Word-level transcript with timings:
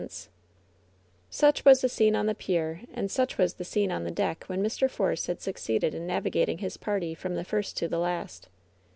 LOVE'S 0.01 0.29
BITTEREST 1.29 1.63
CUP 1.63 1.63
177 1.63 1.63
Such 1.63 1.65
was 1.65 1.81
the 1.81 1.89
scene 1.89 2.15
on 2.15 2.25
the 2.25 2.33
pier 2.33 2.81
and 2.91 3.11
such 3.11 3.37
was 3.37 3.53
the 3.53 3.63
scene 3.63 3.91
on 3.91 4.03
the 4.03 4.09
deck 4.09 4.45
when 4.47 4.63
Mr. 4.63 4.89
Force 4.89 5.27
had 5.27 5.39
succeeded 5.41 5.93
in 5.93 6.07
navigating 6.07 6.57
his 6.57 6.75
party 6.75 7.13
from 7.13 7.35
the 7.35 7.43
first 7.43 7.77
to 7.77 7.87
the 7.87 7.99
last. 7.99 8.49